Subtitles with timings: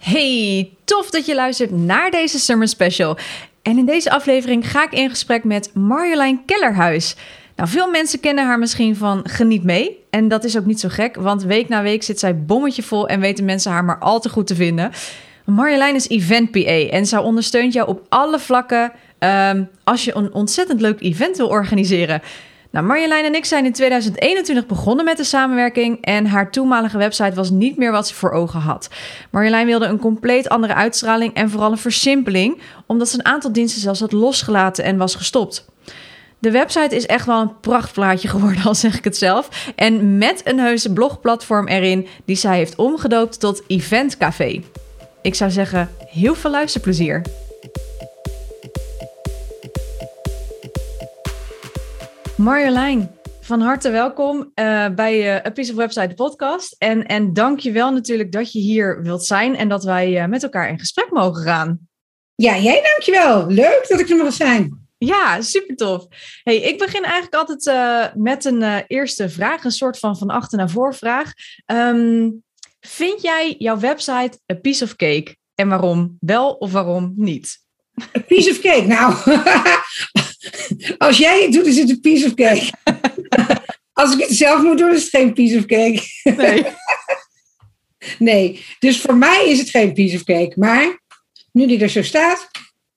[0.00, 3.16] Hey, tof dat je luistert naar deze Summer Special.
[3.62, 7.16] En in deze aflevering ga ik in gesprek met Marjolein Kellerhuis.
[7.56, 10.04] Nou, veel mensen kennen haar misschien van Geniet mee.
[10.10, 13.08] En dat is ook niet zo gek, want week na week zit zij bommetje vol
[13.08, 14.90] en weten mensen haar maar al te goed te vinden.
[15.44, 20.32] Marjolein is event PA en zij ondersteunt jou op alle vlakken um, als je een
[20.32, 22.22] ontzettend leuk event wil organiseren.
[22.70, 27.34] Nou, Marjolein en ik zijn in 2021 begonnen met de samenwerking en haar toenmalige website
[27.34, 28.88] was niet meer wat ze voor ogen had.
[29.30, 33.80] Marjolein wilde een compleet andere uitstraling en vooral een versimpeling, omdat ze een aantal diensten
[33.80, 35.64] zelfs had losgelaten en was gestopt.
[36.38, 39.72] De website is echt wel een prachtplaatje geworden, al zeg ik het zelf.
[39.76, 44.62] En met een heuse blogplatform erin die zij heeft omgedoopt tot Event Café.
[45.22, 47.22] Ik zou zeggen, heel veel luisterplezier.
[52.40, 53.10] Marjolein,
[53.40, 56.74] van harte welkom uh, bij uh, A Piece of Website, de podcast.
[56.78, 60.26] En, en dank je wel natuurlijk dat je hier wilt zijn en dat wij uh,
[60.26, 61.78] met elkaar in gesprek mogen gaan.
[62.34, 63.46] Ja, jij dankjewel.
[63.46, 64.88] Leuk dat ik er mag zijn.
[64.98, 66.06] Ja, super tof.
[66.42, 70.70] Hey, ik begin eigenlijk altijd met een eerste vraag, een soort van van achter naar
[70.70, 71.32] voor vraag.
[71.66, 72.42] Um,
[72.80, 75.36] vind jij jouw website a piece of cake?
[75.54, 77.68] En waarom wel of waarom niet?
[78.16, 78.86] A piece of cake?
[78.86, 79.14] Nou,
[80.98, 82.70] Als jij het doet, is het een piece of cake.
[83.92, 86.02] Als ik het zelf moet doen, is het geen piece of cake.
[86.36, 86.64] Nee.
[88.32, 90.52] nee, dus voor mij is het geen piece of cake.
[90.56, 91.00] Maar
[91.52, 92.50] nu die er zo staat,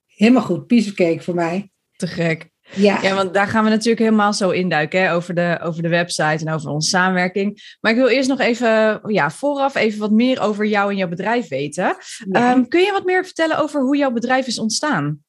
[0.06, 0.68] helemaal goed.
[0.68, 1.72] Piece of cake voor mij.
[1.96, 2.52] Te gek.
[2.75, 3.00] Ja.
[3.01, 6.45] ja, want daar gaan we natuurlijk helemaal zo induiken hè, over, de, over de website
[6.45, 7.75] en over onze samenwerking.
[7.81, 11.07] Maar ik wil eerst nog even ja, vooraf even wat meer over jou en jouw
[11.07, 11.95] bedrijf weten.
[12.31, 15.23] Ehm, kun je wat meer vertellen over hoe jouw bedrijf is ontstaan?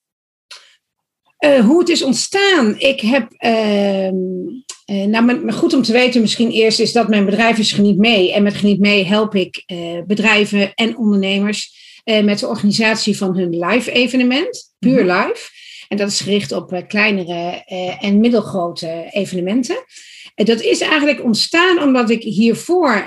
[1.45, 2.79] Uh, hoe het is ontstaan.
[2.79, 7.59] Ik heb, uh, uh, nou, goed om te weten misschien eerst is dat mijn bedrijf
[7.59, 8.33] is Geniet Mee.
[8.33, 13.59] En met Geniet Mee help ik eh, bedrijven en ondernemers met de organisatie van hun
[13.59, 15.17] live evenement, puur mhm.
[15.17, 15.51] live.
[15.95, 17.65] En dat is gericht op kleinere
[18.01, 19.77] en middelgrote evenementen.
[20.35, 23.07] En dat is eigenlijk ontstaan omdat ik hiervoor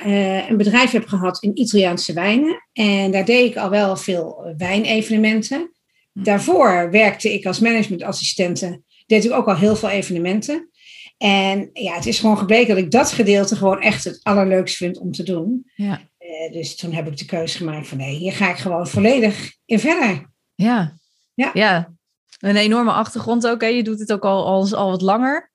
[0.49, 2.67] een bedrijf heb gehad in Italiaanse wijnen.
[2.73, 5.71] En daar deed ik al wel veel wijnevenementen.
[6.13, 8.81] Daarvoor werkte ik als managementassistente.
[9.05, 10.69] Deed ik ook al heel veel evenementen.
[11.17, 14.97] En ja, het is gewoon gebleken dat ik dat gedeelte gewoon echt het allerleukste vind
[14.97, 15.71] om te doen.
[15.75, 16.01] Ja.
[16.19, 19.53] Uh, dus toen heb ik de keuze gemaakt van nee, hier ga ik gewoon volledig
[19.65, 20.31] in verder.
[20.55, 20.97] Ja,
[21.33, 21.51] ja.
[21.53, 21.96] ja.
[22.37, 23.61] Een enorme achtergrond ook.
[23.61, 23.67] Hè?
[23.67, 25.51] Je doet het ook al, al, al wat langer.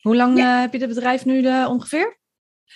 [0.00, 2.18] Hoe lang uh, heb je het bedrijf nu uh, ongeveer?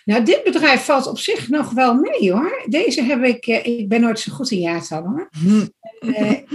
[0.04, 2.64] Nou, dit bedrijf valt op zich nog wel mee hoor.
[2.68, 5.28] Deze heb ik, ik ben nooit zo goed in jaartallen hoor.
[5.30, 5.66] Hm.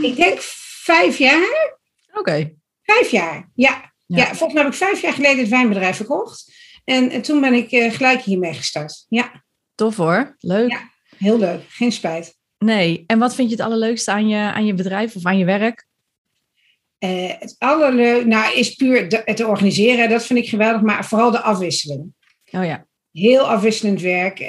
[0.02, 0.38] ik denk
[0.84, 1.78] vijf jaar.
[2.14, 2.54] Oké.
[2.82, 3.94] Vijf jaar, ja.
[4.06, 4.26] ja.
[4.26, 6.54] volgens mij heb ik vijf jaar geleden het wijnbedrijf verkocht.
[6.84, 9.06] En, toen ben ik gelijk hiermee gestart.
[9.10, 9.44] Ja.
[9.76, 10.70] Tof hoor, leuk.
[10.70, 12.38] Ja, heel leuk, geen spijt.
[12.58, 15.46] Nee, en wat vind je het allerleukste aan je, aan je bedrijf of aan je
[15.46, 15.88] werk?
[17.00, 21.42] Uh, het allerleukste nou, is puur het organiseren, dat vind ik geweldig, maar vooral de
[21.42, 22.14] afwisseling.
[22.52, 22.86] Oh ja.
[23.12, 24.40] Heel afwisselend werk.
[24.40, 24.48] Uh,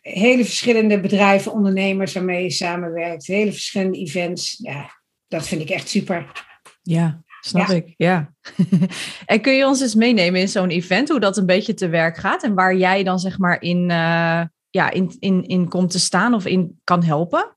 [0.00, 3.26] hele verschillende bedrijven, ondernemers waarmee je samenwerkt.
[3.26, 4.58] Hele verschillende events.
[4.62, 4.90] Ja,
[5.28, 6.44] dat vind ik echt super.
[6.82, 7.94] Ja, snap ik.
[7.96, 8.34] Ja.
[9.26, 12.16] en kun je ons eens meenemen in zo'n event, hoe dat een beetje te werk
[12.16, 16.00] gaat en waar jij dan zeg maar in, uh, ja, in, in, in komt te
[16.00, 17.56] staan of in kan helpen?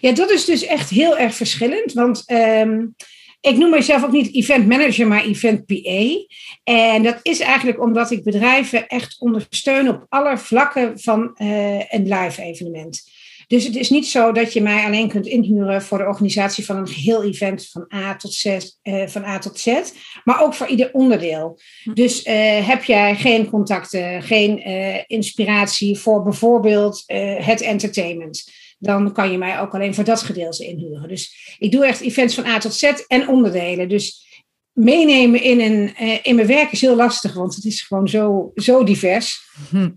[0.00, 1.92] Ja, dat is dus echt heel erg verschillend.
[1.92, 2.94] Want um,
[3.42, 6.26] ik noem mezelf ook niet event manager, maar event PA.
[6.64, 12.08] En dat is eigenlijk omdat ik bedrijven echt ondersteun op alle vlakken van uh, een
[12.08, 13.10] live evenement.
[13.46, 16.76] Dus het is niet zo dat je mij alleen kunt inhuren voor de organisatie van
[16.76, 18.46] een geheel event van A tot Z,
[18.82, 19.80] uh, van A tot Z
[20.24, 21.60] maar ook voor ieder onderdeel.
[21.82, 21.92] Hm.
[21.92, 24.64] Dus uh, heb jij geen contacten, geen
[25.06, 27.02] inspiratie voor bijvoorbeeld
[27.38, 28.50] het entertainment,
[28.82, 31.08] dan kan je mij ook alleen voor dat gedeelte inhuren.
[31.08, 33.88] Dus ik doe echt events van A tot Z en onderdelen.
[33.88, 34.26] Dus
[34.72, 38.84] meenemen in, een, in mijn werk is heel lastig, want het is gewoon zo, zo
[38.84, 39.40] divers.
[39.70, 39.90] Hm.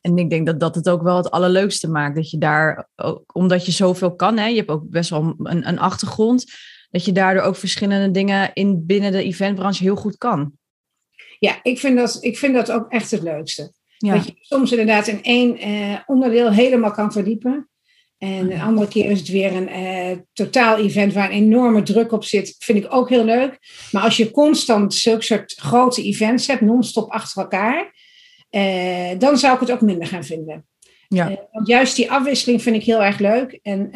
[0.00, 2.16] En ik denk dat dat het ook wel het allerleukste maakt.
[2.16, 5.68] Dat je daar, ook, omdat je zoveel kan, hè, je hebt ook best wel een,
[5.68, 6.44] een achtergrond,
[6.90, 10.52] dat je daardoor ook verschillende dingen in, binnen de eventbranche heel goed kan.
[11.38, 13.72] Ja, ik vind dat, ik vind dat ook echt het leukste.
[13.98, 17.67] Dat je soms inderdaad in één eh, onderdeel helemaal kan verdiepen.
[18.18, 22.12] En een andere keer is het weer een uh, totaal event waar een enorme druk
[22.12, 22.54] op zit.
[22.58, 23.58] Vind ik ook heel leuk.
[23.92, 27.94] Maar als je constant zulke soort grote events hebt, non-stop achter elkaar,
[28.50, 30.66] uh, dan zou ik het ook minder gaan vinden.
[31.08, 31.30] Ja.
[31.30, 33.58] Uh, want juist die afwisseling vind ik heel erg leuk.
[33.62, 33.90] En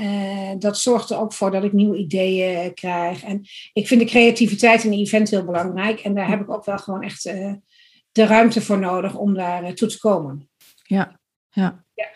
[0.59, 3.23] dat zorgt er ook voor dat ik nieuwe ideeën krijg.
[3.23, 3.41] En
[3.73, 6.01] ik vind de creativiteit in een event heel belangrijk.
[6.01, 7.23] En daar heb ik ook wel gewoon echt
[8.13, 10.51] de ruimte voor nodig om daar toe te komen.
[10.83, 11.21] Ja,
[11.51, 11.85] ja.
[11.95, 12.09] ja.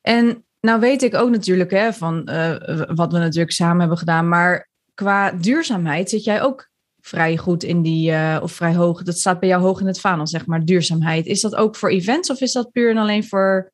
[0.00, 2.56] En nou weet ik ook natuurlijk hè, van uh,
[2.94, 6.68] wat we natuurlijk samen hebben gedaan, maar qua duurzaamheid zit jij ook
[7.00, 10.00] vrij goed in die, uh, of vrij hoog, dat staat bij jou hoog in het
[10.00, 11.26] vaandel, zeg maar, duurzaamheid.
[11.26, 13.72] Is dat ook voor events of is dat puur en alleen voor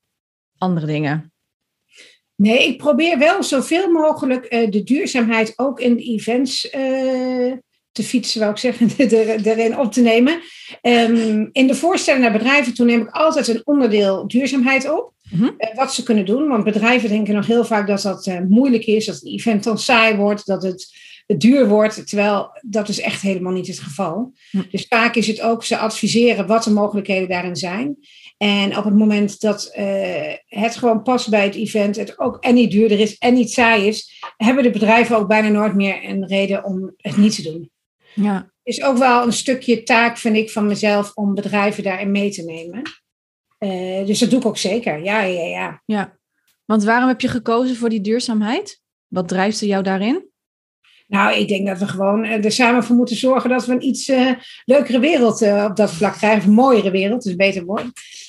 [0.58, 1.32] andere dingen?
[2.34, 6.69] Nee, ik probeer wel zoveel mogelijk uh, de duurzaamheid ook in de events
[7.92, 10.40] te fietsen, wou ik zeggen, erin op te nemen.
[10.82, 15.12] Um, in de voorstelling naar bedrijven toe neem ik altijd een onderdeel duurzaamheid op.
[15.31, 15.50] Mhm.
[15.59, 16.49] Eh, wat ze kunnen doen.
[16.49, 19.79] Want bedrijven denken nog heel vaak dat dat uh, moeilijk is, dat het event dan
[19.79, 22.06] saai wordt, dat het, duur wordt.
[22.09, 24.32] Terwijl dat is echt helemaal niet het geval.
[24.50, 24.65] Mhm.
[24.71, 27.97] Dus vaak is het ook ze adviseren wat de mogelijkheden daarin zijn.
[28.37, 32.55] En op het moment dat uh, het gewoon past bij het event, het ook en
[32.55, 36.26] niet duurder is en niet saai is, hebben de bedrijven ook bijna nooit meer een
[36.26, 37.71] reden om het niet te doen.
[38.15, 38.50] Ja.
[38.62, 42.43] Is ook wel een stukje taak, vind ik, van mezelf om bedrijven daarin mee te
[42.43, 42.83] nemen.
[43.65, 45.03] Uh, dus dat doe ik ook zeker.
[45.03, 45.83] Ja, ja, ja.
[45.85, 46.19] Ja,
[46.65, 48.81] want waarom heb je gekozen voor die duurzaamheid?
[49.07, 50.29] Wat drijft er jou daarin?
[51.07, 54.09] Nou, ik denk dat we gewoon er samen voor moeten zorgen dat we een iets
[54.09, 54.33] uh,
[54.65, 56.49] leukere wereld uh, op dat vlak krijgen.
[56.49, 57.85] Een mooiere wereld, dus beter woord.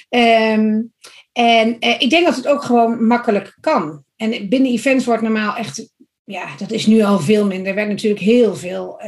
[0.10, 0.94] Um,
[1.32, 4.04] en ik denk dat het ook gewoon makkelijk kan.
[4.16, 5.94] En binnen events wordt normaal echt,
[6.24, 7.68] ja, dat is nu al veel minder.
[7.68, 9.02] Er werd natuurlijk heel veel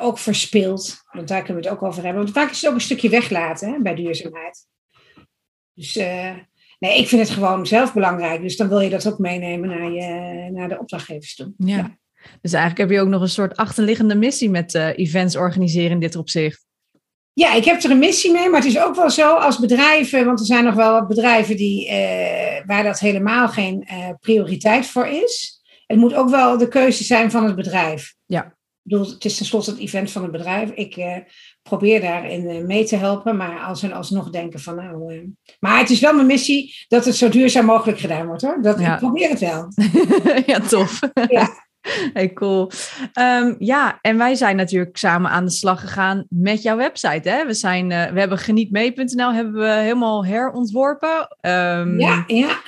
[0.00, 1.02] ook verspild.
[1.10, 2.22] Want daar kunnen we het ook over hebben.
[2.22, 4.66] Want vaak is het ook een stukje weglaten hè, bij duurzaamheid.
[5.80, 6.30] Dus uh,
[6.78, 8.42] nee, ik vind het gewoon zelf belangrijk.
[8.42, 11.52] Dus dan wil je dat ook meenemen naar, je, naar de opdrachtgevers toe.
[11.56, 11.98] Ja.
[12.40, 16.00] Dus eigenlijk heb je ook nog een soort achterliggende missie met uh, events organiseren in
[16.00, 16.66] dit opzicht.
[17.32, 20.24] Ja, ik heb er een missie mee, maar het is ook wel zo als bedrijven,
[20.24, 21.92] want er zijn nog wel wat bedrijven die, uh,
[22.66, 23.88] waar dat helemaal geen
[24.20, 25.62] prioriteit voor is.
[25.86, 28.14] Het moet ook wel de keuze zijn van het bedrijf.
[28.26, 28.58] Ja.
[28.82, 30.70] Bedoel, het is tenslotte het event van het bedrijf.
[30.70, 30.96] Ik
[31.62, 33.36] probeer daarin eh, mee te helpen.
[33.36, 35.14] Maar als ze alsnog denken van nou.
[35.14, 35.22] Uh,
[35.58, 38.62] maar het is wel mijn missie dat het zo duurzaam mogelijk gedaan wordt hoor.
[38.62, 39.68] Dat, Ik probeer het wel.
[40.46, 41.00] ja, tof.
[41.28, 41.68] ja.
[42.12, 42.70] Hey, cool.
[43.20, 47.28] Um, ja, en wij zijn natuurlijk samen aan de slag gegaan met jouw website.
[47.28, 47.46] Hè?
[47.46, 51.36] We, zijn, uh, we hebben genietmee.nl hebben we helemaal herontworpen.
[51.40, 52.62] Um, ja, ja.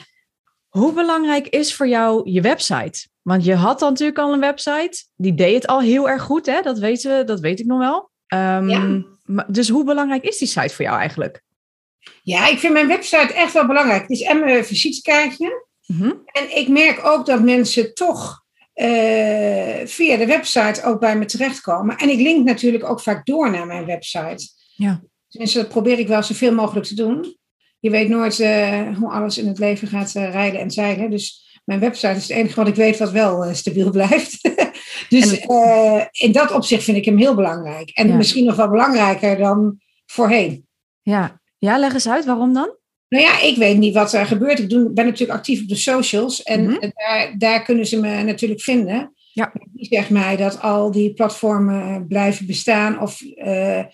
[0.68, 3.08] Hoe belangrijk is voor jou je website?
[3.22, 5.04] Want je had dan natuurlijk al een website.
[5.16, 6.60] Die deed het al heel erg goed, hè?
[6.60, 8.10] Dat, weten we, dat weet ik nog wel.
[8.40, 9.10] Um,
[9.46, 11.42] Dus hoe belangrijk is die site voor jou eigenlijk?
[12.22, 14.00] Ja, ik vind mijn website echt wel belangrijk.
[14.00, 15.66] Het is en mijn visitekaartje.
[15.86, 16.12] Mhm.
[16.26, 18.42] En ik merk ook dat mensen toch
[18.74, 18.86] uh,
[19.84, 21.96] via de website ook bij me terechtkomen.
[21.96, 24.48] En ik link natuurlijk ook vaak door naar mijn website.
[24.74, 25.02] Ja.
[25.28, 27.36] Dus dat probeer ik wel zoveel mogelijk te doen.
[27.80, 31.10] Je weet nooit uh, hoe alles in het leven gaat uh, rijden en zeilen.
[31.10, 34.40] Dus mijn website is het enige wat ik weet wat wel stabiel blijft.
[35.08, 37.90] Dus uh, in dat opzicht vind ik hem heel belangrijk.
[37.90, 40.66] En misschien nog wel belangrijker dan voorheen.
[41.02, 41.40] Ja.
[41.58, 42.76] ja, leg eens uit, waarom dan?
[43.08, 44.58] Nou ja, ik weet niet wat er gebeurt.
[44.58, 46.42] Ik doe, ben natuurlijk actief op de socials.
[46.42, 46.90] En mhm.
[46.94, 49.14] daar, daar kunnen ze me natuurlijk vinden.
[49.32, 49.52] Ja.
[49.72, 53.84] Die zegt mij dat al die platformen blijven bestaan of uh,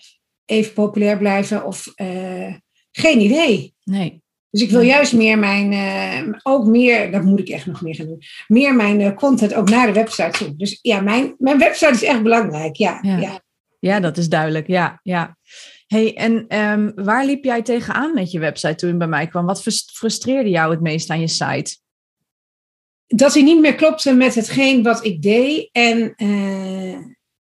[0.45, 2.53] even populair blijven of uh,
[2.91, 3.75] geen idee.
[3.83, 4.21] Nee.
[4.51, 7.95] Dus ik wil juist meer mijn, uh, ook meer, dat moet ik echt nog meer
[7.95, 10.55] gaan doen, meer mijn uh, content ook naar de website toe.
[10.55, 12.99] Dus ja, mijn, mijn website is echt belangrijk, ja.
[13.01, 13.41] Ja, ja.
[13.79, 14.99] ja dat is duidelijk, ja.
[15.03, 15.37] ja.
[15.87, 19.45] hey, en um, waar liep jij tegenaan met je website toen je bij mij kwam?
[19.45, 19.61] Wat
[19.93, 21.77] frustreerde jou het meest aan je site?
[23.07, 25.69] Dat hij niet meer klopte met hetgeen wat ik deed.
[25.71, 26.97] En uh,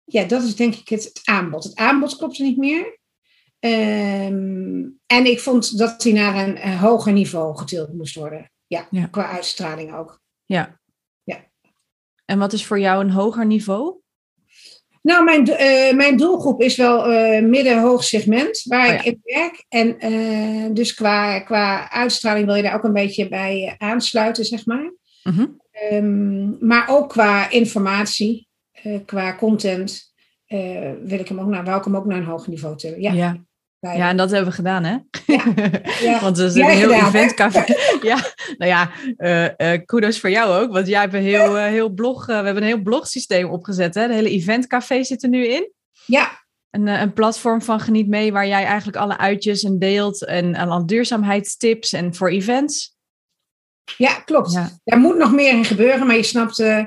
[0.04, 1.64] ja, dat is denk ik het, het aanbod.
[1.64, 3.00] Het aanbod klopte niet meer.
[3.66, 8.52] Um, en ik vond dat hij naar een, een, hoger niveau getild moest worden.
[8.68, 10.22] Ja, qua uitstraling ook.
[10.46, 10.80] Ja.
[11.24, 11.38] ja.
[12.26, 13.96] En wat is voor jou een hoger niveau?
[15.02, 19.66] Nou, mijn, uh, mijn doelgroep is wel uh, midden-hoog segment waar oh, ik in werk.
[19.70, 24.66] En uh, dus qua, qua uitstraling wil je daar ook een beetje bij aansluiten, zeg
[24.66, 24.94] maar.
[25.22, 25.48] -huh.
[25.92, 28.48] um, maar ook qua informatie,
[29.06, 30.14] qua content,
[31.04, 33.02] wil ik hem ook naar, wil ik hem ook naar een hoger niveau tillen.
[33.02, 33.14] Ja.
[33.14, 33.46] ja.
[33.94, 34.98] Ja, en dat hebben we gedaan, hè?
[36.02, 36.20] Ja.
[36.26, 37.64] want we zijn een heel eventcafé.
[38.12, 38.18] ja,
[38.58, 40.74] nou ja, uh, uh, kudos voor jou ook.
[40.74, 43.96] Want jij hebt een heel, uh, heel blog, we hebben een heel blogsysteem opgezet.
[43.96, 44.08] Hè?
[44.08, 45.72] De hele eventcafé zit er nu in.
[46.06, 46.44] Ja.
[46.70, 50.26] Een, een platform van Geniet Mee, waar jij eigenlijk alle uitjes en deelt.
[50.26, 52.96] En, en al duurzaamheidstips en voor events.
[53.98, 54.52] Ja, klopt.
[54.52, 54.70] Ja.
[54.84, 56.86] Daar moet nog meer in gebeuren, maar je snapt, eh,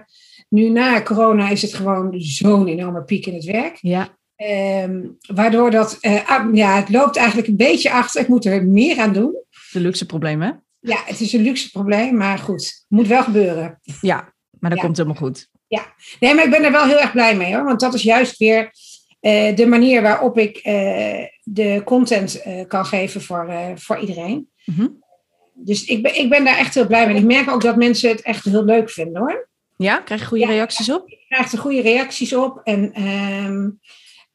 [0.49, 3.79] nu na corona is het gewoon zo'n enorme piek in het werk.
[3.81, 5.01] Ja, Ehm,
[5.35, 8.21] waardoor dat, eh, ah, ja, het loopt eigenlijk een beetje achter.
[8.21, 9.37] Ik moet er meer aan doen.
[9.73, 10.51] de luxe probleem, hè?
[10.81, 13.81] Ja, het is een luxe probleem, maar goed, moet wel gebeuren.
[14.01, 14.85] Ja, maar dat Ja.
[14.85, 15.49] komt helemaal goed.
[16.21, 17.65] Nee, maar ik ben er wel heel erg blij mee hoor.
[17.65, 18.71] Want dat is juist weer
[19.21, 24.51] eh, de manier waarop ik eh, de content eh, kan geven voor, eh, voor iedereen.
[24.65, 24.87] Mhm.
[25.55, 27.17] Dus ik ben, ik ben daar echt heel blij mee.
[27.17, 29.49] Ik merk ook dat mensen het echt heel leuk vinden hoor.
[29.77, 30.51] Ja, krijg je goede Ja.
[30.51, 31.09] reacties op?
[31.09, 32.61] Ik krijg er goede reacties op.
[32.65, 33.69] En ehm,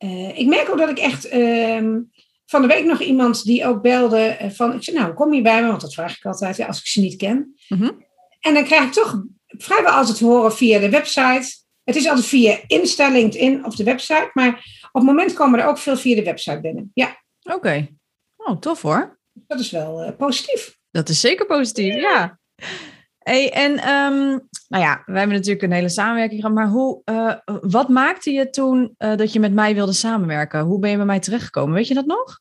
[0.04, 1.28] eh, ik merk ook dat ik echt.
[1.28, 2.00] ehm,
[2.46, 4.74] van de week nog iemand die ook belde eh, van.
[4.74, 5.68] Ik zei, nou, kom je bij me?
[5.68, 7.56] Want dat vraag ik altijd ja, als ik ze niet ken.
[7.68, 7.92] Mhm.
[8.40, 11.62] En dan krijg ik toch vrijwel altijd te horen via de website.
[11.84, 14.30] Het is altijd via Insta, LinkedIn of de website.
[14.34, 14.50] Maar
[14.92, 16.92] op het moment komen er ook veel via de website binnen.
[16.94, 17.88] Ja, Oké.
[18.38, 19.20] Oh, tof hoor.
[19.34, 20.78] dat is wel eh, positief.
[20.92, 22.40] Dat is zeker positief, ja.
[23.24, 24.28] Hey, en ehm,
[24.68, 28.50] nou ja, wij hebben natuurlijk een hele samenwerking gehad, maar hoe, eh, wat maakte je
[28.50, 30.62] toen eh, dat je met mij wilde samenwerken?
[30.62, 31.74] Hoe ben je bij mij terechtgekomen?
[31.74, 32.40] Weet je dat nog?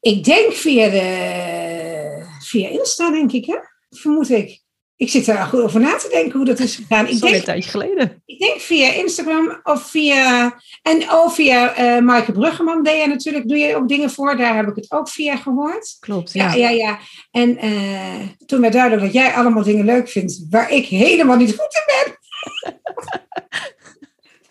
[0.00, 3.56] Ik denk via, de, via Insta, denk ik, hè?
[3.90, 4.62] Vermoed ik.
[5.00, 7.06] Ik zit er al goed over na te denken hoe dat is gegaan.
[7.08, 8.22] Ik denk een tijdje geleden.
[8.26, 10.54] Ik denk via Instagram of via.
[10.82, 13.48] En oh, via eh Maaike Bruggeman deed je natuurlijk.
[13.48, 14.36] Doe je ook dingen voor.
[14.36, 15.96] Daar heb ik het ook via gehoord.
[16.00, 16.68] Klopt, Ja, ja.
[16.68, 16.98] ja, ja.
[17.30, 20.46] En eh, toen werd duidelijk dat jij allemaal dingen leuk vindt.
[20.50, 22.18] waar ik helemaal niet goed in ben.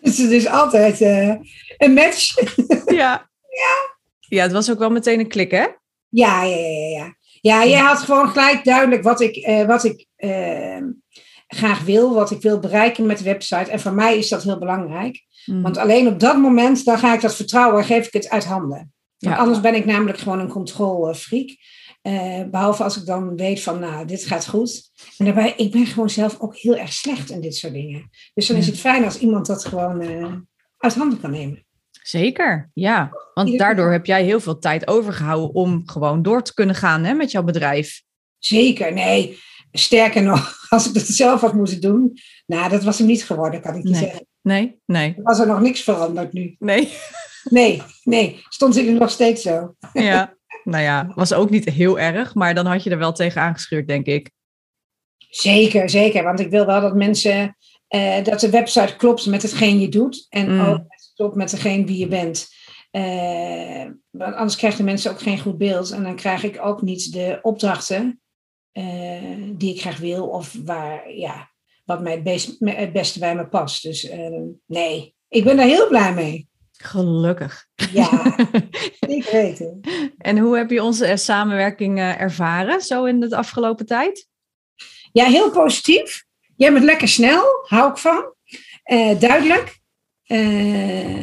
[0.00, 1.34] dus het is altijd eh,
[1.78, 2.34] een match.
[3.00, 3.30] Ja.
[4.28, 5.66] ja, het was ook wel meteen een klik, hè?
[6.08, 7.14] ja, ja, ja, ja.
[7.40, 10.82] Ja, jij had gewoon gelijk duidelijk wat ik, eh, wat ik eh,
[11.46, 12.14] graag wil.
[12.14, 13.70] Wat ik wil bereiken met de website.
[13.70, 15.24] En voor mij is dat heel belangrijk.
[15.46, 15.62] Mm.
[15.62, 18.92] Want alleen op dat moment, dan ga ik dat vertrouwen, geef ik het uit handen.
[19.16, 19.36] Ja.
[19.36, 21.56] anders ben ik namelijk gewoon een controlfreak.
[22.02, 24.90] Eh behalve als ik dan weet van, nou, dit gaat goed.
[25.18, 28.10] En daarbij, ik ben gewoon zelf ook heel erg slecht in dit soort dingen.
[28.34, 30.32] Dus dan is het fijn als iemand dat gewoon eh,
[30.76, 31.64] uit handen kan nemen.
[32.10, 33.10] Zeker, ja.
[33.34, 37.14] Want daardoor heb jij heel veel tijd overgehouden om gewoon door te kunnen gaan hè,
[37.14, 38.02] met jouw bedrijf.
[38.38, 39.38] Zeker, nee.
[39.72, 43.60] Sterker nog, als ik dat zelf had moeten doen, nou, dat was hem niet geworden,
[43.60, 44.00] kan ik je Nee.
[44.00, 44.26] zeggen.
[44.42, 46.56] Nee, nee, Er was er nog niks veranderd nu.
[46.58, 46.88] nee.
[47.50, 49.74] Nee, nee, stond ik er nog steeds zo.
[49.92, 53.40] Ja, nou ja, was ook niet heel erg, maar dan had je er wel tegen
[53.40, 54.30] aangeschuurd, denk ik.
[55.30, 56.24] Zeker, zeker.
[56.24, 57.56] Want ik wil wel dat mensen,
[57.88, 60.26] eh, dat de website klopt met hetgeen je doet.
[60.28, 60.60] En Mm.
[60.60, 60.82] ook
[61.20, 62.48] klopt met degene wie je bent.
[62.90, 65.90] Eh, want anders krijgen de mensen ook geen goed beeld.
[65.90, 68.20] En dan krijg ik ook niet de opdrachten
[68.72, 70.26] eh, die ik graag wil.
[70.26, 71.50] Of waar, ja,
[71.84, 73.82] wat mij het, best, het beste bij me past.
[73.82, 76.48] Dus eh, nee, ik ben daar heel blij mee.
[76.72, 77.66] Gelukkig.
[77.92, 78.36] Ja,
[79.16, 79.80] ik weten.
[80.18, 84.28] En hoe heb je onze eh, samenwerking ervaren zo in de afgelopen tijd?
[85.12, 86.24] Ja, heel positief.
[86.56, 88.34] Jij bent lekker snel, hou ik van.
[89.18, 89.79] Duidelijk.
[90.30, 91.20] Eh,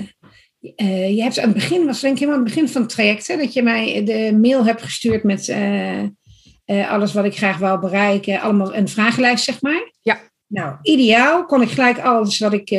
[0.75, 2.91] eh, je hebt aan het begin, was denk ik helemaal aan het begin van het
[2.91, 7.57] traject, hè, dat je mij de mail hebt gestuurd met eh, alles wat ik graag
[7.57, 8.41] wou bereiken.
[8.41, 9.91] Allemaal een vragenlijst, zeg maar.
[10.01, 10.19] Ja.
[10.47, 11.45] Nou, ideaal.
[11.45, 12.69] Kon ik gelijk alles wat ik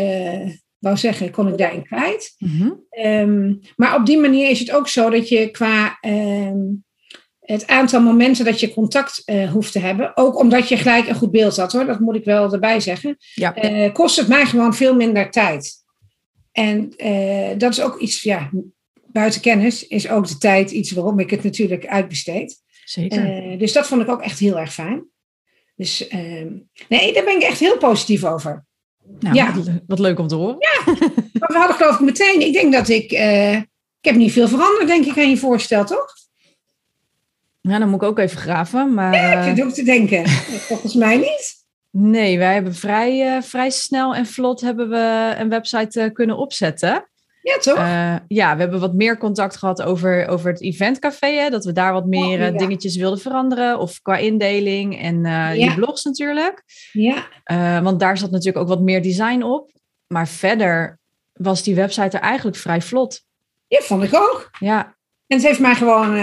[0.79, 2.37] wou zeggen, kon ik daarin kwijt.
[2.91, 6.59] Ehm, maar op die manier is het ook zo dat je qua ehm,
[7.41, 11.31] het aantal momenten dat je contact hoeft te hebben, ook omdat je gelijk een goed
[11.31, 13.91] beeld had hoor, dat moet ik wel erbij zeggen, Ja.
[13.91, 15.87] kost het mij gewoon veel minder tijd.
[16.59, 18.51] En eh, dat is ook iets, ja,
[19.07, 22.63] buiten kennis is ook de tijd iets waarom ik het natuurlijk uitbesteed.
[22.85, 23.25] Zeker.
[23.51, 25.05] Eh, dus dat vond ik ook echt heel erg fijn.
[25.77, 26.49] Dus ehm,
[26.89, 28.65] nee, daar ben ik echt heel positief over.
[29.21, 29.55] nou, ja.
[29.55, 30.57] wat, le- wat leuk om te horen.
[31.39, 33.67] Maar we hadden geloof ik meteen, ik denk dat ik, eh, ik
[34.01, 36.15] heb niet veel veranderd denk ik aan je voorstel, toch?
[37.61, 38.95] Ja, dan moet ik ook even graven.
[38.95, 40.29] Maar Ik zit ook te denken.
[40.69, 41.58] Volgens mij niet.
[41.91, 46.37] Nee, wij hebben vrij, eh, vrij snel en vlot hebben we een website eh, kunnen
[46.37, 47.09] opzetten.
[47.43, 47.77] Ja, toch?
[47.79, 51.27] Eh, ja, we hebben wat meer contact gehad over, over het eventcafé.
[51.27, 52.51] Hè, dat we daar wat meer Oh, ja.
[52.51, 53.79] dingetjes wilden veranderen.
[53.79, 55.51] Of qua indeling en Ja.
[55.53, 56.63] je blogs natuurlijk.
[56.93, 57.27] ja,
[57.83, 59.71] want daar zat natuurlijk ook wat meer design op.
[60.07, 60.99] Maar verder
[61.33, 63.21] was die website er eigenlijk vrij vlot.
[63.69, 64.49] ja, vond ik ook.
[64.59, 66.15] Ja, En het heeft mij gewoon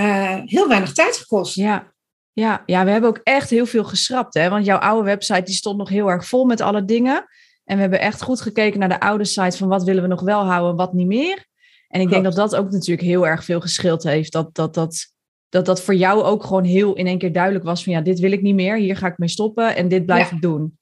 [0.46, 1.56] heel weinig tijd gekost.
[1.56, 1.94] ja.
[2.36, 4.34] Ja, ja, we hebben ook echt heel veel geschrapt.
[4.34, 4.50] Hè?
[4.50, 7.26] Want jouw oude website die stond nog heel erg vol met alle dingen.
[7.64, 10.22] En we hebben echt goed gekeken naar de oude site van wat willen we nog
[10.22, 11.46] wel houden, wat niet meer.
[11.88, 14.32] En ik denk dat dat ook natuurlijk heel erg veel geschild heeft.
[14.32, 15.08] Dat dat, dat,
[15.50, 18.20] dat dat voor jou ook gewoon heel in één keer duidelijk was van ja, dit
[18.20, 20.36] wil ik niet meer, hier ga ik mee stoppen en dit blijf Ja.
[20.36, 20.78] ik doen.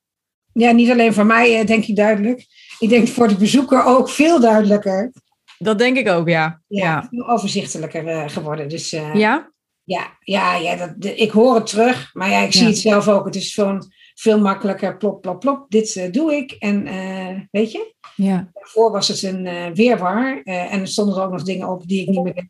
[0.53, 2.45] Ja, niet alleen voor mij eh, denk ik duidelijk.
[2.79, 5.11] Ik denk voor de bezoeker ook veel duidelijker.
[5.57, 6.61] Dat denk ik ook, ja.
[6.67, 7.07] Ja, Ja.
[7.09, 8.69] veel overzichtelijker eh, geworden.
[8.69, 9.51] Dus eh, Ja?
[9.85, 12.13] Ja, ja, ja dat, ik hoor het terug.
[12.13, 12.67] Maar ja, ik zie Ja.
[12.67, 13.25] het zelf ook.
[13.25, 14.97] Het is gewoon veel makkelijker.
[14.97, 15.65] Plop, plop, plop.
[15.69, 16.51] Dit eh, doe ik.
[16.51, 20.41] En eh, weet je, Ja, daarvoor was het een eh, weerwar.
[20.43, 22.49] en er stonden er ook nog dingen op die ik niet meer weet.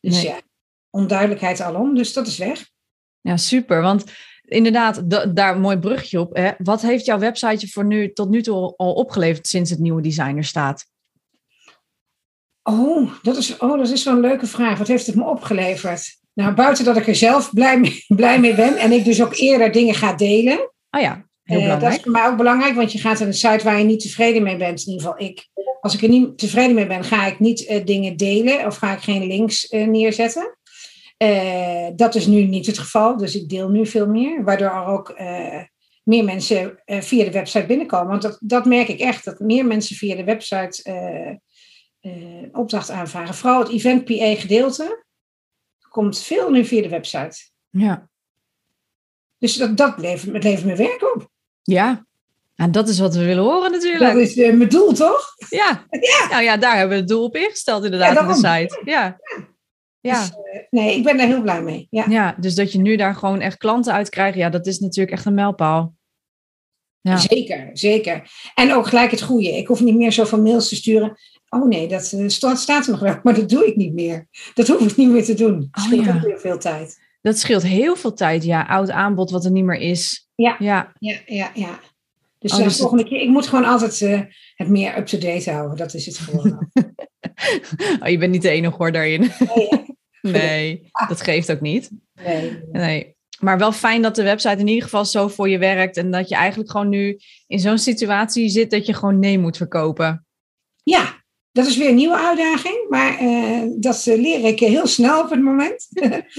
[0.00, 0.24] Dus Nee.
[0.26, 0.40] ja,
[0.90, 1.94] onduidelijkheid alom.
[1.94, 2.70] Dus dat is weg.
[3.20, 3.82] ja super.
[3.82, 4.04] Want
[4.42, 6.36] inderdaad, da- daar een mooi brugje op.
[6.36, 6.50] Hè?
[6.58, 10.02] Wat heeft jouw website je voor nu, tot nu toe al- opgeleverd sinds het nieuwe
[10.02, 10.86] design er staat?
[12.62, 14.78] Oh dat, is, oh, dat is een leuke vraag.
[14.78, 16.20] Wat heeft het me opgeleverd?
[16.34, 18.76] Nou, buiten dat ik er zelf blij mee, blij mee ben.
[18.76, 20.72] En ik dus ook eerder dingen ga delen.
[20.90, 23.34] Oh ja, heel Eh, dat is voor mij ook belangrijk, want je gaat naar een
[23.34, 24.80] site waar je niet tevreden mee bent.
[24.80, 25.50] In ieder geval ik.
[25.80, 28.92] Als ik er niet tevreden mee ben, ga ik niet eh, dingen delen of ga
[28.92, 30.56] ik geen links eh, neerzetten.
[31.96, 35.14] Dat is nu niet het geval, dus ik deel nu veel meer, waardoor er ook
[36.02, 38.08] meer mensen via de website binnenkomen.
[38.08, 40.82] Want dat, dat merk ik echt, dat meer mensen via de website
[42.52, 43.34] opdracht aanvragen.
[43.34, 45.01] Vooral het event PA gedeelte
[45.92, 47.50] komt veel nu via de website.
[47.70, 48.08] Ja.
[49.38, 51.30] Dus dat, dat levert, het levert me werk op.
[51.62, 52.06] Ja.
[52.54, 54.12] En dat is wat we willen horen natuurlijk.
[54.12, 55.34] Dat is eh, mijn doel, toch?
[55.48, 55.86] Ja.
[56.30, 58.80] Nou ja, daar hebben we het doel op ingesteld inderdaad Ja, in de site.
[58.84, 59.20] Ja.
[60.00, 60.20] Ja.
[60.20, 61.86] Dus, eh, nee, ik ben daar heel blij mee.
[61.90, 64.78] Ja, ja, dus dat je nu daar gewoon echt klanten uit krijgt, ja, dat is
[64.78, 65.94] natuurlijk echt een mijlpaal.
[67.00, 67.16] Ja.
[67.16, 68.30] zeker, zeker.
[68.54, 69.56] En ook gelijk het goede.
[69.56, 71.16] Ik hoef niet meer zoveel mails te sturen.
[71.54, 74.28] Oh nee, dat eh, staat, staat er nog wel, maar dat doe ik niet meer.
[74.54, 75.58] Dat hoef ik niet meer te doen.
[75.58, 76.14] Dat Oh, scheelt ja.
[76.14, 77.00] ook weer veel tijd.
[77.20, 78.66] Dat scheelt heel veel tijd, ja.
[78.66, 80.28] Oud aanbod wat er niet meer is.
[80.34, 80.56] Ja.
[80.58, 81.80] Ja, Ja, ja, ja.
[82.38, 84.20] Dus Oh, de dus volgende keer, ik moet gewoon altijd eh,
[84.54, 85.76] het meer up-to-date houden.
[85.76, 86.68] Dat is het gewoon.
[88.02, 89.30] oh, je bent niet de enige hoor daarin.
[89.38, 89.68] nee?
[90.22, 91.90] Nee, dat geeft ook niet.
[92.24, 92.62] nee.
[92.72, 93.16] Nee.
[93.40, 95.96] Maar wel fijn dat de website in ieder geval zo voor je werkt.
[95.96, 99.56] En dat je eigenlijk gewoon nu in zo'n situatie zit dat je gewoon nee moet
[99.56, 100.26] verkopen.
[100.82, 101.21] Ja,
[101.52, 102.86] dat is weer een nieuwe uitdaging.
[102.88, 105.88] Maar eh, dat eh, leer ik heel snel op het moment.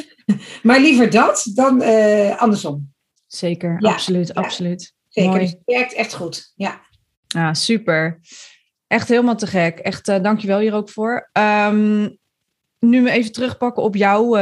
[0.63, 2.91] maar liever dat dan eh, andersom.
[3.27, 4.33] Zeker, Ja, absoluut, ja.
[4.33, 4.93] absoluut.
[5.09, 5.41] Zeker, Mooi.
[5.43, 6.51] dus het werkt echt goed.
[6.55, 6.81] Ja.
[7.27, 8.19] Ja, super.
[8.87, 9.79] Echt helemaal te gek.
[9.79, 11.29] Echt, uh, dankjewel hier ook voor.
[11.31, 12.09] Ehm,
[12.79, 14.35] nu even terugpakken op jouw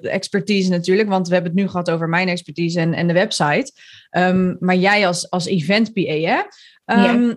[0.00, 1.08] expertise natuurlijk.
[1.08, 3.72] Want we hebben het nu gehad over mijn expertise en, en de website.
[4.10, 6.42] Um, maar jij als, als event PA, hè?
[6.84, 7.36] Um, ja.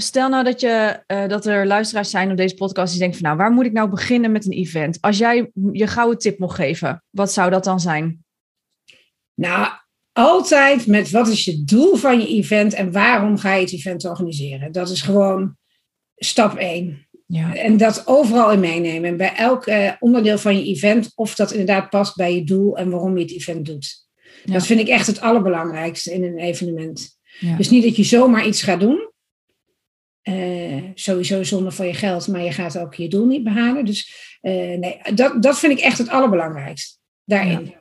[0.00, 3.26] Stel nou dat, je, uh, dat er luisteraars zijn op deze podcast die denken van...
[3.26, 4.98] nou, waar moet ik nou beginnen met een event?
[5.00, 8.24] Als jij je gouden tip mocht geven, wat zou dat dan zijn?
[9.34, 9.68] Nou,
[10.12, 14.04] altijd met wat is je doel van je event en waarom ga je het event
[14.04, 14.72] organiseren?
[14.72, 15.56] Dat is gewoon
[16.16, 17.08] stap één.
[17.26, 17.54] Ja.
[17.54, 19.16] En dat overal in meenemen.
[19.16, 22.90] Bij elk uh, onderdeel van je event, of dat inderdaad past bij je doel en
[22.90, 24.06] waarom je het event doet.
[24.44, 24.52] Ja.
[24.52, 27.18] Dat vind ik echt het allerbelangrijkste in een evenement.
[27.38, 27.56] Ja.
[27.56, 29.07] Dus niet dat je zomaar iets gaat doen.
[30.28, 33.84] Uh, sowieso zonder van je geld, maar je gaat ook je doel niet behalen.
[33.84, 34.12] Dus
[34.42, 37.74] uh, nee, dat, dat vind ik echt het allerbelangrijkste daarin.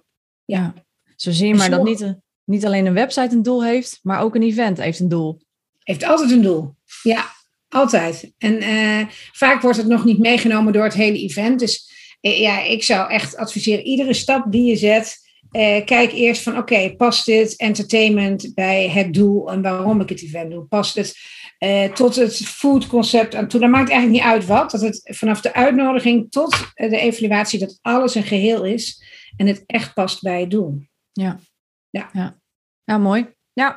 [0.46, 0.74] Ja.
[1.16, 4.44] zie je maar dat niet, niet alleen een website een doel heeft, maar ook een
[4.44, 5.42] event heeft een doel.
[5.84, 6.76] Heeft altijd een doel.
[7.04, 7.26] Ja,
[7.70, 8.32] altijd.
[8.38, 11.60] En uh, vaak wordt het nog niet meegenomen door het hele event.
[11.60, 15.18] Dus ja, ik zou echt adviseren, iedere stap die je zet,
[15.52, 20.10] uh, kijk eerst van oké, okay, past dit entertainment bij het doel en waarom ik
[20.10, 20.64] het event doe?
[20.64, 21.16] Past het
[21.60, 23.60] uh, tot het food concept aan toe?
[23.60, 24.72] Dat maakt eigenlijk niet uit wat.
[24.72, 29.04] Dat het vanaf de uitnodiging tot de evaluatie, dat alles een geheel is
[29.36, 30.82] en het echt past bij het doel.
[31.12, 31.40] Ja.
[31.90, 32.10] Ja.
[32.14, 32.40] Ja,
[32.84, 33.34] ja mooi.
[33.54, 33.76] Ja.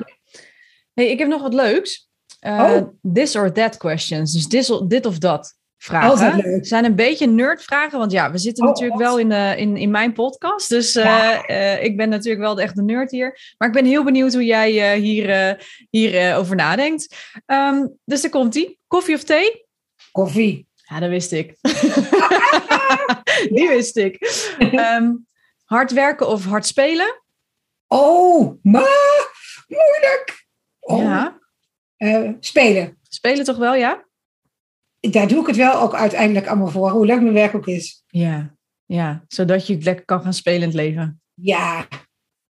[0.93, 2.09] Hey, ik heb nog wat leuks.
[2.41, 3.13] Uh, oh.
[3.13, 4.33] This or that questions.
[4.33, 4.47] Dus
[4.87, 6.63] dit of dat vragen.
[6.65, 9.07] Zijn een beetje nerdvragen, want ja, we zitten Oh, natuurlijk wat?
[9.07, 10.69] wel in, de, in, in mijn podcast.
[10.69, 11.49] Dus Ja.
[11.49, 13.55] uh, ik ben natuurlijk wel de echte nerd hier.
[13.57, 15.57] Maar ik ben heel benieuwd hoe jij uh, hier,
[15.89, 17.15] hier over nadenkt.
[17.45, 18.79] Um, dus daar komt ie.
[18.87, 19.65] Koffie of thee?
[20.11, 20.67] Koffie.
[20.89, 21.55] Ja, dat wist ik.
[23.55, 24.17] Die wist ik.
[24.59, 25.25] Um,
[25.65, 27.21] hard werken of hard spelen?
[27.87, 29.31] Oh, maar
[29.67, 30.45] moeilijk.
[30.79, 30.99] Oh.
[31.01, 31.39] Ja.
[32.39, 32.97] Spelen.
[33.09, 34.05] Spelen toch wel, ja?
[35.09, 38.03] Daar doe ik het wel ook uiteindelijk allemaal voor, hoe leuk mijn werk ook is.
[38.07, 39.23] Ja, ja.
[39.27, 41.21] zodat je lekker kan gaan spelen in het leven.
[41.33, 41.87] Ja,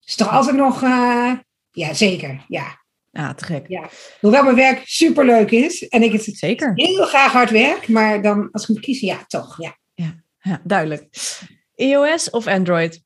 [0.04, 1.32] is toch altijd nog, uh,
[1.70, 2.78] ja zeker, ja.
[3.10, 3.68] Ja, te gek.
[3.68, 3.88] Ja.
[4.20, 6.72] Hoewel mijn werk superleuk is en ik het zeker.
[6.74, 9.78] heel graag hard werk, maar dan als ik moet kiezen, ja, toch, ja.
[9.94, 11.08] Ja, ja duidelijk.
[11.74, 13.02] iOS of Android?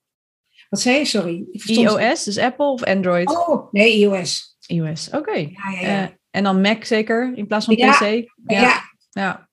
[0.69, 1.47] Wat zei je, sorry?
[1.53, 3.29] iOS, dus Apple of Android?
[3.29, 4.57] Oh, nee, iOS.
[4.67, 5.17] iOS, oké.
[5.17, 5.57] Okay.
[5.57, 6.03] Ja, ja, ja.
[6.03, 7.75] Uh, en dan Mac zeker, in plaats van.
[7.75, 8.29] PC?
[8.47, 8.93] Ja.
[9.15, 9.49] Ja.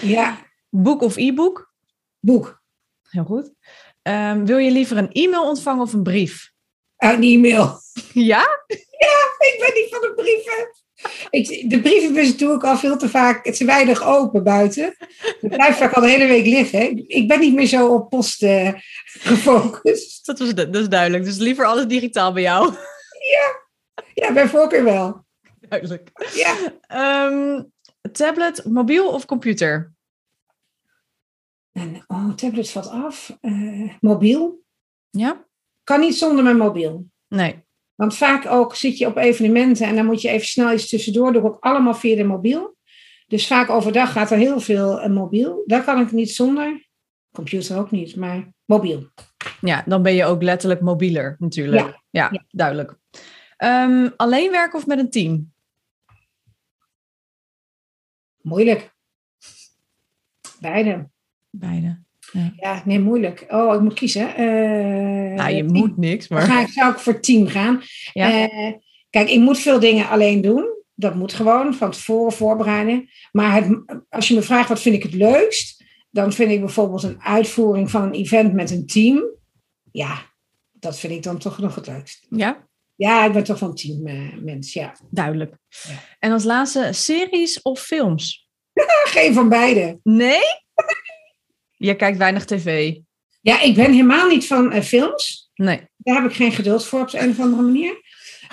[0.00, 0.38] Ja.
[0.70, 1.72] Boek of e-book?
[2.20, 2.62] Boek.
[3.08, 3.52] Heel goed.
[4.02, 6.52] Um, wil je liever een e-mail ontvangen of een brief?
[6.96, 7.82] Een e-mail.
[8.12, 8.46] Ja?
[8.98, 10.70] Ja, ik ben niet van de brieven.
[11.30, 14.94] Ik, de brievenbus doe ik al veel te vaak te weinig open buiten.
[15.40, 17.08] Het blijft vaak al de hele week liggen.
[17.08, 18.72] Ik ben niet meer zo op post uh,
[19.04, 20.12] gefocust.
[20.26, 21.24] Dat, was, dat is duidelijk.
[21.24, 22.74] Dus liever alles digitaal bij jou.
[23.32, 23.62] Ja,
[24.14, 25.24] ja bij voorkeur wel.
[25.68, 26.10] Duidelijk.
[26.32, 26.56] Ja.
[27.26, 27.72] Um,
[28.12, 29.92] tablet, mobiel of computer?
[31.72, 33.38] En, oh, tablet valt af.
[33.40, 34.62] Uh, mobiel.
[35.10, 35.44] Ja?
[35.84, 37.06] Kan niet zonder mijn mobiel.
[37.28, 37.62] Nee.
[37.94, 41.32] Want vaak ook zit je op evenementen en dan moet je even snel iets tussendoor.
[41.32, 42.76] Doe ik ook allemaal via de mobiel.
[43.26, 45.62] Dus vaak overdag gaat er heel veel uh, mobiel.
[45.66, 46.88] Daar kan ik niet zonder.
[47.32, 49.08] Computer ook niet, maar mobiel.
[49.60, 51.86] Ja, dan ben je ook letterlijk mobieler natuurlijk.
[51.86, 52.44] Ja, ja, ja.
[52.48, 52.96] duidelijk.
[53.64, 55.53] Um, alleen werken of met een team?
[58.44, 58.94] Moeilijk.
[60.60, 61.08] Beide.
[61.50, 62.02] Beide.
[62.32, 62.52] Ja.
[62.56, 63.44] ja, nee, moeilijk.
[63.48, 64.28] Oh, ik moet kiezen.
[64.28, 66.40] Uh, nou, je moet niks, maar...
[66.40, 67.82] Dan ga ik, zou ik voor team gaan.
[68.12, 68.42] Ja.
[68.42, 68.72] Uh,
[69.10, 70.82] kijk, ik moet veel dingen alleen doen.
[70.94, 73.08] Dat moet gewoon, van tevoren voorbereiden.
[73.32, 75.84] Maar het, als je me vraagt, wat vind ik het leukst?
[76.10, 79.24] Dan vind ik bijvoorbeeld een uitvoering van een event met een team.
[79.92, 80.18] Ja,
[80.72, 82.26] dat vind ik dan toch nog het leukst.
[82.28, 82.68] Ja?
[82.96, 84.96] Ja, ik ben toch van teammens, ja.
[85.10, 85.56] Duidelijk.
[85.68, 86.02] Ja.
[86.18, 88.48] En als laatste, series of films?
[89.14, 90.00] Geen van beide.
[90.02, 90.40] Nee?
[91.76, 92.96] Je kijkt weinig tv.
[93.40, 95.50] Ja, ik ben helemaal niet van uh, films.
[95.54, 95.80] Nee.
[95.96, 98.02] Daar heb ik geen geduld voor op een of andere manier.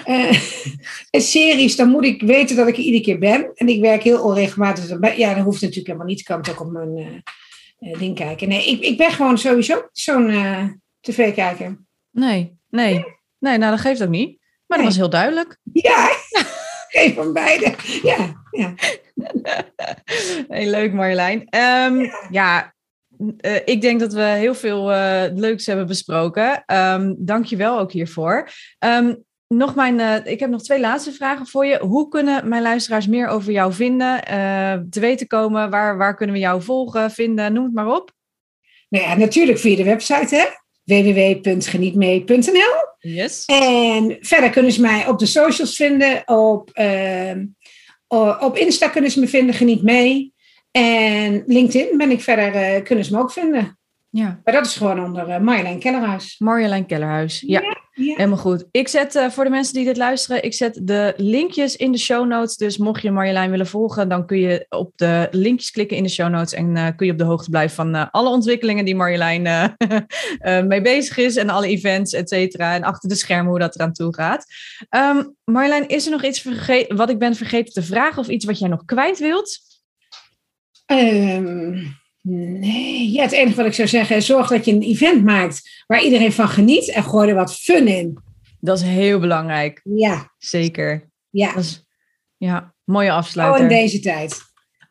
[0.07, 0.41] Uh,
[1.09, 3.51] en series, dan moet ik weten dat ik er iedere keer ben.
[3.53, 5.17] En ik werk heel onregelmatig.
[5.17, 6.19] Ja, dat hoeft natuurlijk helemaal niet.
[6.19, 7.23] Ik kan het ook op mijn
[7.79, 8.47] uh, ding kijken.
[8.47, 11.85] Nee, ik, ik ben gewoon sowieso zo'n tv-kijker.
[12.11, 13.03] Nee, nee.
[13.41, 14.39] Nee, nou dat geeft ook niet.
[14.65, 14.87] Maar nee.
[14.87, 15.57] dat was heel duidelijk.
[15.73, 16.09] Ja,
[16.93, 17.75] geen van beide.
[18.03, 18.73] Ja, ja.
[20.47, 21.39] Hey, leuk Marjolein.
[21.39, 22.73] Um, ja, ja
[23.41, 26.63] uh, ik denk dat we heel veel uh, leuks hebben besproken.
[26.67, 28.49] Um, Dank je wel ook hiervoor.
[28.79, 31.79] Um, nog mijn, uh, ik heb nog twee laatste vragen voor je.
[31.79, 34.23] Hoe kunnen mijn luisteraars meer over jou vinden,
[34.89, 35.69] te weten komen?
[35.69, 37.53] Waar, waar kunnen we jou volgen, vinden?
[37.53, 38.11] Noem het maar op.
[38.89, 40.45] Nou ja, natuurlijk via de website, hè?
[40.91, 42.89] www.genietmee.nl.
[42.99, 43.45] Yes.
[43.45, 46.27] En verder kunnen ze mij op de socials vinden.
[46.27, 50.33] Op, uh, op Insta kunnen ze me vinden, Geniet Mee.
[50.71, 53.79] En LinkedIn ben ik verder, uh, kunnen ze me ook vinden.
[54.09, 54.41] Ja.
[54.43, 56.35] Maar dat is gewoon onder uh, Marjolein Kellerhuis.
[56.39, 57.61] Marjolein Kellerhuis, ja.
[57.61, 58.15] ja, ja.
[58.15, 58.65] Helemaal goed.
[58.71, 61.97] Ik zet uh, voor de mensen die dit luisteren, ik zet de linkjes in de
[61.97, 62.55] show notes.
[62.55, 66.09] Dus mocht je Marjolein willen volgen, dan kun je op de linkjes klikken in de
[66.09, 66.53] show notes.
[66.53, 69.41] En uh, kun je op de hoogte blijven van uh, alle ontwikkelingen die Marjolein
[70.67, 71.35] mee bezig is.
[71.35, 72.75] En alle events, et cetera.
[72.75, 74.45] En achter de schermen hoe dat eraan toe gaat.
[74.89, 76.47] Um, Marjolein, is er nog iets
[76.87, 78.19] wat ik ben vergeten te vragen?
[78.19, 79.59] Of iets wat jij nog kwijt wilt?
[80.85, 81.99] Um...
[82.21, 85.83] Nee, ja, het enige wat ik zou zeggen is zorg dat je een event maakt
[85.87, 88.17] waar iedereen van geniet en gooi er wat fun in.
[88.59, 89.81] Dat is heel belangrijk.
[89.83, 90.31] Ja.
[90.37, 91.09] Zeker.
[91.29, 91.53] Ja.
[91.53, 91.85] Dat is,
[92.37, 93.57] ja, mooie afsluiter.
[93.57, 94.41] Oh, in deze tijd.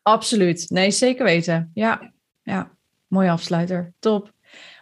[0.01, 0.69] Absoluut.
[0.69, 1.71] Nee, zeker weten.
[1.73, 2.13] Ja,
[2.43, 2.71] ja.
[3.07, 3.93] mooie afsluiter.
[3.99, 4.31] Top.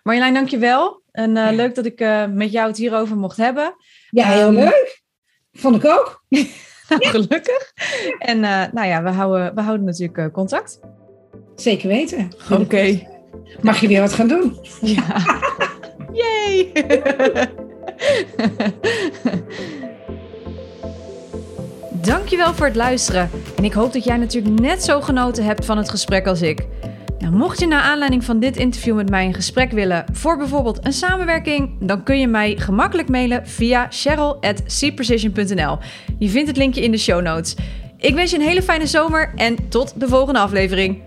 [0.04, 1.04] Marjolein, dankjewel.
[1.12, 1.52] En uh, ja.
[1.52, 3.76] leuk dat ik uh, met jou het hierover mocht hebben.
[4.10, 5.02] Ja, heel um, leuk.
[5.52, 6.26] Vond ik ook.
[6.30, 6.48] nou,
[7.00, 7.10] ja.
[7.10, 7.74] gelukkig.
[8.20, 10.80] En uh, nou ja, we houden, we houden natuurlijk contact.
[11.60, 12.32] Zeker weten.
[12.52, 12.62] Oké.
[12.62, 13.08] Okay.
[13.62, 14.58] Mag je weer wat gaan doen?
[14.82, 15.26] Ja.
[16.22, 16.72] Yay!
[22.02, 23.30] Dankjewel voor het luisteren.
[23.58, 26.66] En ik hoop dat jij natuurlijk net zo genoten hebt van het gesprek als ik.
[27.20, 30.86] Nou, mocht je naar aanleiding van dit interview met mij een gesprek willen voor bijvoorbeeld
[30.86, 35.78] een samenwerking, dan kun je mij gemakkelijk mailen via cheryl.cprecision.nl.
[36.20, 37.56] Je vindt het linkje in de show notes.
[37.98, 41.02] Ik wens je een hele fijne zomer en tot de volgende aflevering.